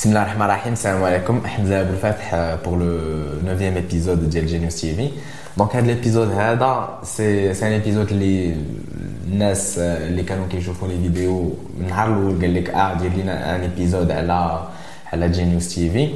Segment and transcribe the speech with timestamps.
[0.00, 2.78] بسم الله الرحمن الرحيم السلام عليكم حمزه ابو الفتح بور
[3.44, 5.08] لو 9 ابيزود ديال جينيوس تي في
[5.56, 8.56] دونك هذا الابيزود هذا سي سي ان ايبيزود اللي
[9.28, 13.60] الناس اللي كانوا كيشوفوا لي فيديو من نهار الأول قال لك آه دير لينا ان
[13.60, 14.68] ايبيزود على
[15.12, 16.08] على جينيوس تي في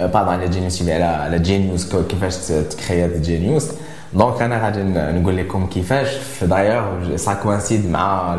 [0.00, 3.66] بعد على جينيوس تي في على على جينيوس كيفاش تكريات جينيوس
[4.15, 4.83] Donc, انا غادي
[5.19, 6.07] نقول لكم كيفاش
[6.43, 8.35] d'ailleurs ça coïncide مع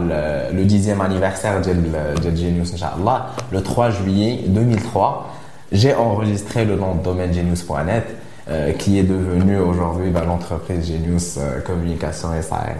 [0.52, 5.34] le 10e anniversaire de Genius inchallah le 3 juillet 2003
[5.72, 8.04] j'ai enregistré le nom de domaine genius.net
[8.48, 12.76] euh, qui est devenu aujourd'hui bah, l'entreprise Genius euh, Communication SARL.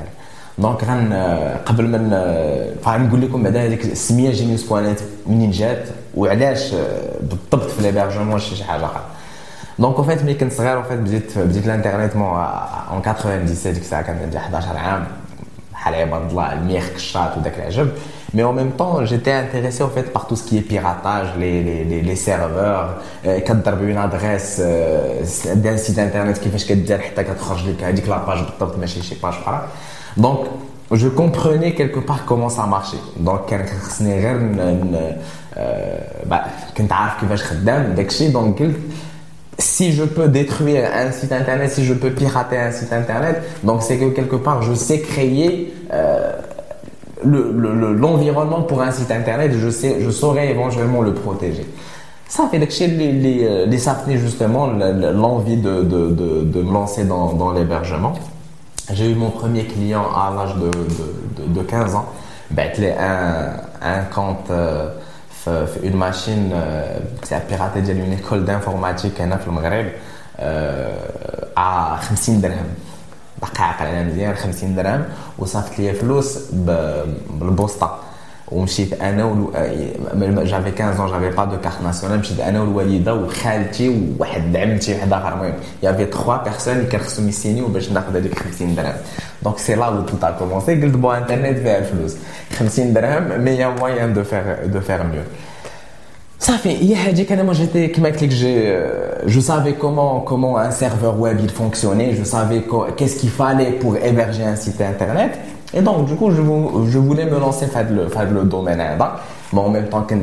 [0.59, 0.85] Donc,
[1.67, 6.75] قبل ما نقول لكم بعدا هذيك السميه جينيوس بوانيت منين جات وعلاش
[7.21, 9.03] بالضبط في ليبرجمون شي حاجه اخرى
[9.79, 12.39] دونك فيت ملي كنت صغير فيت بديت بديت الانترنت مون
[12.91, 15.07] اون 97 ديك الساعه كان عندي 11 عام
[15.73, 17.89] بحال عباد الله الميخ كشاط وداك العجب
[18.35, 21.63] Mais en même temps, j'étais intéressé en fait par tout ce qui est piratage, les,
[21.63, 22.89] les, les, serveurs,
[23.25, 24.61] كتضرب une adresse
[25.55, 29.69] d'un site internet كيفاش كدير حتى كتخرج لك هذيك لاباج بالضبط ماشي شي باج اخرى.
[30.21, 30.39] Donc
[30.93, 33.25] je comprenais quelque part comment ça marchait.
[33.27, 34.39] Donc كان خصني غير
[36.77, 38.77] كنت عارف كيفاش خدام داكشي دونك قلت
[39.60, 43.84] si je peux détruire un site internet, si je peux pirater un site internet, donc
[43.84, 46.32] c'est que quelque part je sais créer euh,
[47.24, 51.66] l'environnement le, pour un site internet, je, sais, je saurais éventuellement le protéger.
[52.28, 57.04] Ça fait que les, les, euh, les justement l'envie de, de, de, de, me lancer
[57.04, 58.14] dans, dans l'hébergement.
[58.94, 62.06] J'ai eu mon premier client à l'âge de, de, 15 ans.
[62.52, 64.50] Ben, un, un compte.
[64.52, 64.90] Euh,
[65.46, 66.50] في, اون ماشين
[67.30, 69.86] تاع بيراتي ديال اون ايكول دانفورماتيك هنا في المغرب
[70.38, 72.66] آه 50 درهم.
[73.42, 75.06] بقى عاقل أنا مزيان 50 درهم.
[75.38, 76.38] وصافت لي فلوس
[77.30, 77.99] بالبوسطة.
[78.53, 79.53] ومشيت انا ولو...
[80.43, 85.13] جافي 15 ans j'avais pas de carte nationale مشيت انا والوالده وخالتي وواحد عمتي واحد
[85.13, 88.93] اخر المهم يافي 3 بيرسون اللي كان خصهم يسينيو باش ناخذ هذيك 50 درهم
[89.43, 92.17] دونك سي لا où tout a commencé قلت بو انترنت فيها الفلوس
[92.59, 95.23] 50 درهم مي يا موان دو فير دو فير ميو
[96.41, 98.79] صافي هي هذيك انا ما جيتي كما قلت لك جي
[99.27, 102.63] جو سافي كومون كومون ان سيرفور ويب il fonctionnait je savais
[102.97, 105.33] qu'est-ce qu'il fallait pour héberger un site internet
[105.73, 106.43] et donc, du coup, je,
[106.91, 108.83] je voulais me lancer dans le, le domaine
[109.53, 110.15] mais en même temps que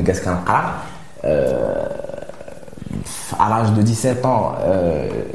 [1.23, 1.85] euh,
[3.39, 4.55] à l'âge de 17 ans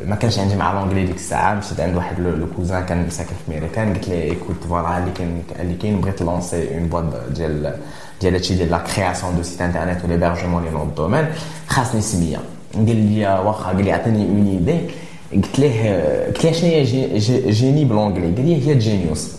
[0.06, 3.58] ما كانش عندي مع l'anglais ديك الساعه مشيت عند واحد لو كوزان كان ساكن في
[3.58, 7.74] امريكان قلت له écoute voilà اللي كاين اللي كاين بغيت لونسي اون بواد ديال
[8.20, 11.26] ديال هادشي ديال لا كرياسيون دو سيت انترنت وليبرجمون لي نون دومين
[11.68, 12.38] خاصني سميه
[12.74, 14.80] قال لي واخا قال لي عطيني اون ايدي
[15.32, 15.72] قلت له
[16.26, 16.84] قلت له شنو هي
[17.50, 19.32] جيني بالانجلي قال لي هي جينيوس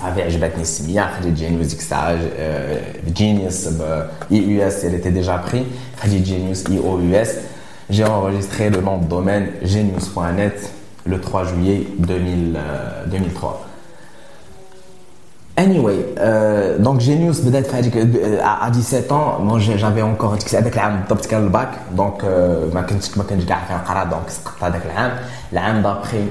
[0.00, 2.18] صافي عجبتني السميه خديت جينيوس ديك الساعه
[3.08, 3.68] جينيوس
[4.32, 5.64] اي يو اس elle était déjà pris
[6.02, 7.28] خديت جينيوس اي او يو اس
[7.90, 10.72] j'ai enregistré le nom de domaine genius.net
[11.06, 12.58] le 3 juillet 2000,
[13.06, 13.66] 2003
[15.56, 21.00] Anyway, euh, donc Genius بدات في à 17 ans moi j'avais encore ديك هذاك العام
[21.00, 22.24] بالضبط كان الباك دونك
[22.74, 25.18] ما كنتش ما كنتش كاع فين نقرا دونك سقطت هذاك العام
[25.52, 26.26] العام دابخي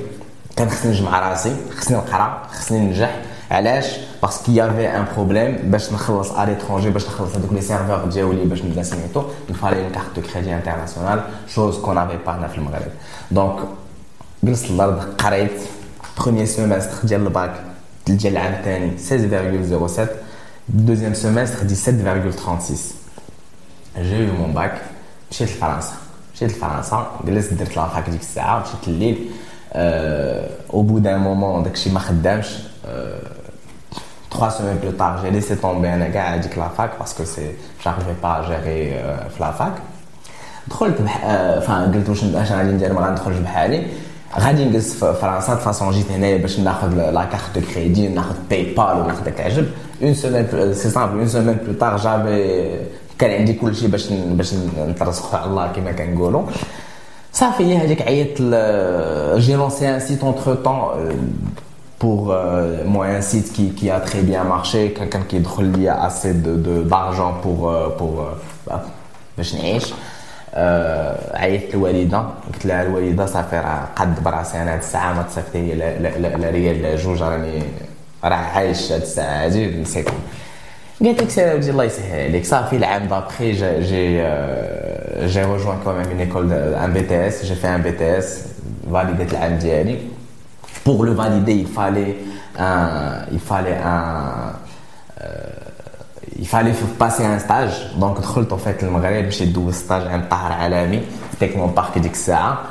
[0.56, 3.86] كان خصني نجمع راسي خصني نقرا خصني ننجح علاش
[4.22, 8.62] باسكو يافي ان بروبليم باش نخلص ا ليترونجي باش نخلص هذوك لي سيرفور ديالي باش
[8.64, 12.92] نبدا سميتو نفالي اون كارت دو كريدي انترناسيونال شوز كون افي با هنا في المغرب
[13.32, 13.60] دونك
[14.44, 15.52] جلست الارض قريت
[16.20, 17.54] بروميير سيمستر ديال الباك
[18.08, 18.92] ديال العام الثاني
[20.00, 20.02] 16.07
[20.70, 22.74] دوزيام سيمستر 17.36
[24.02, 24.82] جي يو مون باك
[25.32, 25.94] مشيت لفرنسا
[26.36, 29.30] مشيت لفرنسا جلست درت لافاك ديك الساعه مشيت الليل
[30.74, 32.46] او بو دان مومون داكشي ما خدامش
[34.34, 37.56] trois semaines plus tard, j'ai laissé tomber un gars à la fac parce que c'est,
[37.84, 39.74] j'arrivais pas à gérer euh, la fac.
[40.70, 40.98] دخلت
[41.60, 43.88] enfin قلت واش اش غادي ندير ما غندخلش بحالي
[44.40, 48.36] غادي نجلس في فرنسا de façon جيت هنايا باش ناخذ لا كارت دو كريدي ناخذ
[48.50, 49.68] باي بال وناخذ داك العجب
[50.04, 52.80] اون سيمين سي سامبل اون سيمين بلو تار جافي
[53.20, 56.44] كان عندي كل شيء باش باش نترسخ على الله كما كنقولوا
[57.34, 58.42] صافي هي هذيك عيطت
[59.38, 60.80] جي لونسي ان سيت اونتر طون
[62.00, 65.38] pour euh, moi un site qui, qui, a très bien marché, quelqu'un qui
[65.82, 68.14] y a assez d'argent de, d'argent pour, euh, pour
[69.38, 69.94] باش نعيش
[71.34, 75.76] عيطت للوالده قلت لها الوالده صافي راه قد براسي انا هاد الساعه ما تصيفط لي
[75.76, 77.62] لا ريال لا جوج راني
[78.24, 80.10] راه عايش هاد الساعه هادي نسيت
[81.04, 84.24] قالت لك سير ودي الله يسهل عليك صافي العام دابخي جي جي
[85.28, 86.52] جي rejoint quand même une école
[86.86, 88.28] un BTS j'ai fait un BTS
[88.94, 90.00] فاليديت العام ديالي
[90.84, 92.18] pour le valider, il fallait
[92.58, 94.54] un, il fallait un,
[95.22, 95.26] euh,
[96.38, 100.52] il fallait passer un stage donc دخلت en fait المغرب مشيت دوز ستاج عند طاهر
[100.52, 101.02] عالمي
[101.32, 102.64] في تكنو بارك ديك الساعه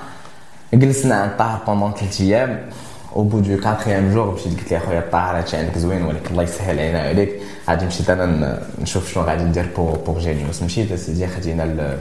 [0.75, 2.71] جلسنا عند طاهر بوندون 3 ايام
[3.17, 6.43] او بو دو كاتريام جور مشيت قلت له خويا طاهر هادشي عندك زوين ولكن الله
[6.43, 7.31] يسهل علينا عليك
[7.69, 11.97] غادي مشيت انا نشوف شنو غادي ندير بور بور جينيوس مشيت سيدي خدينا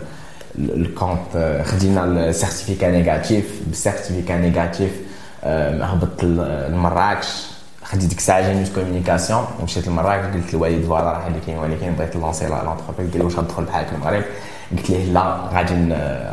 [0.60, 4.92] الكونت خدينا السيرتيفيكا نيجاتيف بالسيرتيفيكا نيجاتيف
[5.45, 7.47] هبطت لمراكش
[7.85, 12.47] خديت ديك الساعة جينيوس كوميونيكاسيون ومشيت لمراكش قلت للوالد فوالا راه كاين ولكن بغيت نلونسي
[12.47, 14.23] لونتربريز قال لي واش غتدخل بحالك المغرب؟
[14.73, 15.75] قلت ليه لا غادي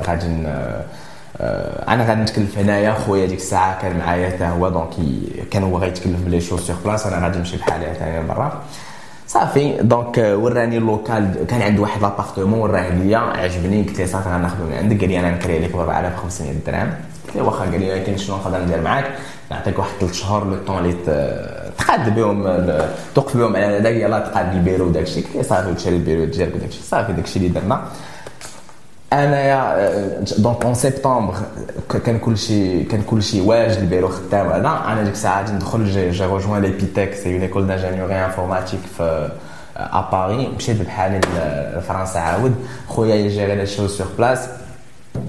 [0.08, 0.28] غادي
[1.90, 4.90] أنا غادي نتكلف هنايا خويا ديك الساعة كان معايا حتى هو دونك
[5.52, 8.62] كان هو غيتكلف بلي شو سيغ بلاص أنا غادي نمشي بحالي ثاني برا
[9.28, 14.66] صافي دونك وراني اللوكال كان عنده واحد لابارتمون وراه ليا عجبني قلت له صافي غناخذو
[14.66, 15.00] من عندك.
[15.00, 16.94] قال لي أنا نكري لك ب 4500 درهم.
[17.36, 19.06] له واخا قال لي ولكن شنو نقدر ندير معاك؟
[19.52, 20.96] نعطيك واحد ثلاث شهور لو طون اللي
[21.78, 22.68] تقاد بهم
[23.16, 26.82] توقف بهم على داك يلاه تقاد البيرو داكشي قلت له صافي تشري البيرو ديالك وداكشي
[26.82, 27.82] صافي داكشي اللي درنا.
[29.14, 31.34] انايا دونك اون سبتمبر
[32.06, 36.26] كان كلشي كان كلشي واجد البيرو خدام هذا أنا ديك الساعة غادي ندخل جي, جي
[36.26, 39.30] روجوان ليبيتك سي اون ايكول دانجينيوري انفورماتيك في
[39.78, 41.22] ا باري مشيت بحالي
[41.78, 42.56] لفرنسا عاود.
[42.88, 44.08] خويا يجيري لي شوز سور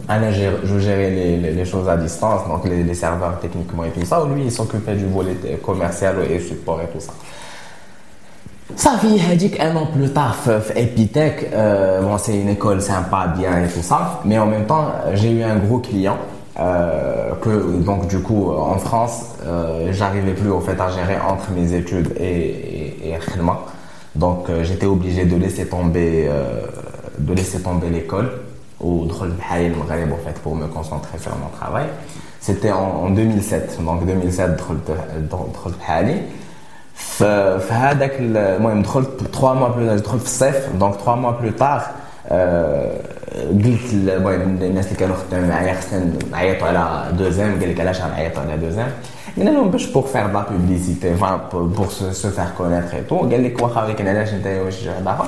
[0.09, 4.25] Je gérais les, les, choses à distance, donc les, serveurs techniquement et tout ça.
[4.33, 7.13] Lui, il s'occupait du volet commercial et support et tout ça.
[8.77, 10.37] Ça vie Hadik, un an plus tard,
[10.77, 14.93] Epitech, euh, bon, c'est une école sympa, bien et tout ça, mais en même temps,
[15.15, 16.19] j'ai eu un gros client.
[16.59, 21.53] Euh, que donc du coup en France euh, j'arrivais plus au fait à gérer entre
[21.53, 23.19] mes études et, et,
[24.17, 26.29] donc euh, j'étais obligé de laisser tomber
[27.19, 28.33] de laisser tomber l'école
[28.80, 31.88] ou de en fait pour me concentrer sur mon travail
[32.42, 34.58] c'était en, en 2007 donc 2007
[35.32, 36.22] دخلت بحالي
[36.96, 41.82] في هذاك المهم دخلت 3 mois plus دخلت في الصيف دونك 3 mois plus tard
[43.36, 48.42] قلت المهم الناس اللي كانوا خدامين معايا خصنا نعيطوا على دوزيام قال لك علاش غنعيطوا
[48.44, 48.92] على دوزيام
[49.38, 51.16] قلنا لهم باش بوغ فير لا بوبليسيتي
[51.54, 55.28] بوغ سو فير كونيتر اي تو قال لك واخا ولكن علاش انت واش واحد اخر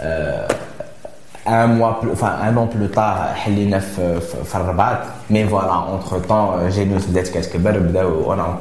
[0.00, 0.46] Euh,
[1.46, 3.28] un mois plus, enfin un an plus tard
[5.30, 6.84] mais voilà entre temps euh, j'ai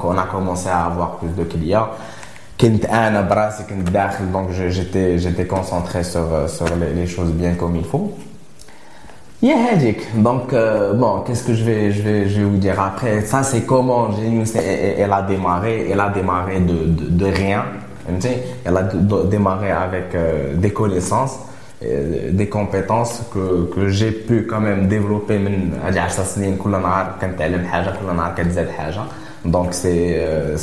[0.03, 1.89] on a commencé à avoir plus de clients.
[4.31, 8.13] Donc j'étais j'étais concentré sur, euh, sur les, choses bien comme il faut.
[10.15, 10.55] Donc
[10.95, 13.21] bon qu'est-ce que je vais je vais je vais vous dire après?
[13.21, 17.65] Ça c'est comment Genius elle a démarré elle a démarré de, de rien.
[18.65, 18.83] Elle a
[19.25, 21.39] démarré avec euh, des connaissances,
[21.83, 25.39] euh, des compétences que, que j'ai pu quand même développer.
[29.45, 30.57] Donc c'est euh,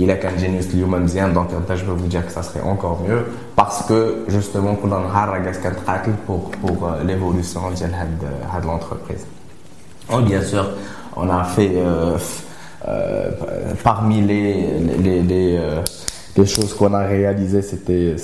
[0.00, 3.24] il a qu'un génie humanien, donc je peux vous dire que ça serait encore mieux
[3.56, 4.76] parce que justement,
[6.24, 9.26] pour, pour l'évolution de l'entreprise?
[10.12, 10.68] Oh, bien sûr,
[11.16, 11.72] on a fait
[13.82, 14.78] parmi les,
[15.22, 15.58] les
[16.38, 18.14] les choses qu'on a réalisées c'était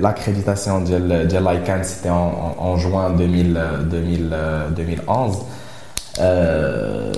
[0.00, 3.60] l'accréditation de l'ICANN, c'était en, juin 2000,
[3.90, 4.36] 2000,
[4.76, 5.38] 2011.
[6.20, 7.12] Euh,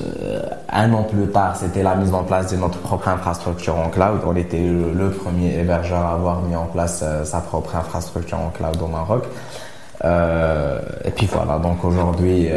[0.70, 4.20] un an plus tard, c'était la mise en place de notre propre infrastructure en cloud.
[4.26, 8.50] On était le, premier hébergeur à avoir mis en place euh, sa propre infrastructure en
[8.50, 9.24] cloud au Maroc.
[10.04, 12.48] Euh, et puis voilà, donc aujourd'hui,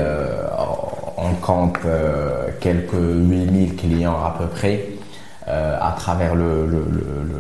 [1.18, 1.78] on compte
[2.60, 4.93] quelques 8000 clients à peu près
[5.48, 6.86] euh, à travers le, le,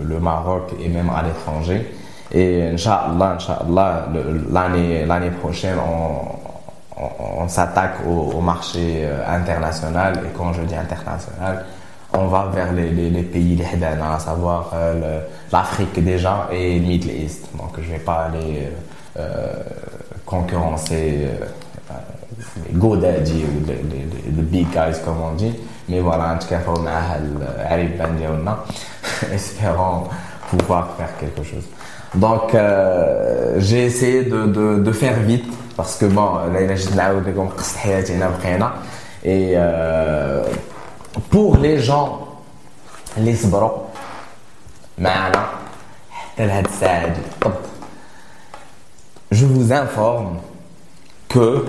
[0.03, 1.89] le, Maroc et même à l'étranger.
[2.33, 3.37] Et Inch'Allah,
[4.51, 7.01] l'année, prochaine, on,
[7.41, 10.15] on, s'attaque au, marché euh, international.
[10.25, 11.63] Et quand je dis international,
[12.13, 16.85] on va vers les, les, les pays les à savoir euh, l'Afrique déjà et le
[16.85, 17.47] Middle East.
[17.57, 18.69] Donc je ne vais pas aller
[20.25, 21.29] concurrencer
[22.67, 25.53] les GoDaddy ou les, les, big guys comme on dit.
[25.89, 27.17] Mais voilà, en tout cas, on a
[29.33, 30.07] espérant
[30.49, 31.63] pouvoir faire quelque chose.
[32.15, 34.45] Donc, euh, j'ai essayé de,
[34.77, 36.37] de, faire vite parce que bon,
[39.25, 40.43] et euh,
[41.29, 42.27] pour les gens,
[43.17, 43.87] les sbro,
[49.31, 50.37] je vous informe
[51.29, 51.65] que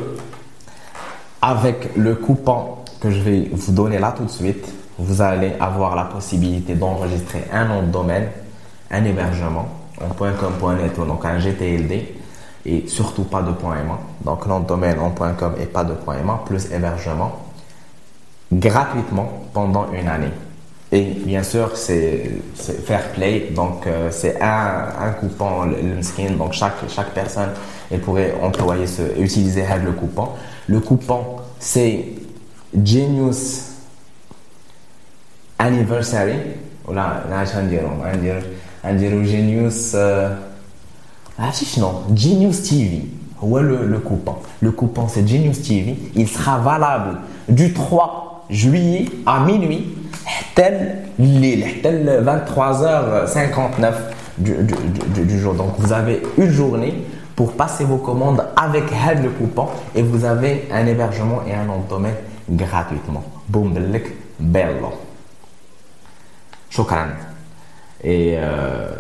[1.40, 4.66] avec le coupon que je vais vous donner là tout de suite,
[4.98, 8.28] vous allez avoir la possibilité d'enregistrer un nom de domaine,
[8.90, 9.68] un hébergement
[10.00, 12.14] en .com.net ou donc un GTLD
[12.64, 13.98] et surtout pas de .ma.
[14.24, 15.92] Donc nom de domaine en .com et pas de
[16.24, 17.32] .ma plus hébergement
[18.50, 20.32] gratuitement pendant une année.
[20.90, 26.88] Et bien sûr, c'est fair play, donc euh, c'est un, un, coupon, le, donc chaque,
[26.88, 27.50] chaque personne
[27.90, 30.28] elle pourrait employer ce, utiliser le coupon.
[30.68, 31.24] Le coupon,
[31.58, 32.04] c'est
[32.82, 33.72] Genius
[35.58, 36.36] Anniversary.
[36.86, 36.94] Vais
[38.94, 39.94] dire, Genius.
[41.38, 43.06] Ah, non, Genius TV.
[43.42, 45.96] Est le, le coupon Le coupon, c'est Genius TV.
[46.14, 49.94] Il sera valable du 3 juillet à minuit
[50.54, 51.02] tel
[51.82, 53.92] tel 23h59
[54.38, 54.54] du,
[55.24, 55.54] du, jour.
[55.54, 56.94] Donc vous avez une journée
[57.36, 58.84] pour passer vos commandes avec
[59.22, 62.14] le coupon et vous avez un hébergement et un nom de domaine
[62.48, 63.24] gratuitement.
[63.48, 63.74] Boum,
[64.38, 64.92] bello.
[66.70, 67.08] Chokran.
[68.02, 68.90] Et euh,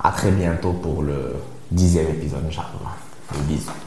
[0.00, 1.36] à très bientôt pour le
[1.70, 2.96] dixième épisode, Inch'Allah.
[3.48, 3.83] Bisous.